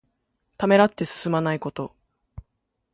[0.57, 1.95] ためらって進まないこと。